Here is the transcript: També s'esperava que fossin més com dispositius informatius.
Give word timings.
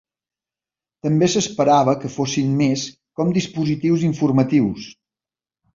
També 1.07 1.29
s'esperava 1.33 1.95
que 2.05 2.11
fossin 2.15 2.57
més 2.63 2.89
com 3.21 3.37
dispositius 3.39 4.11
informatius. 4.13 4.91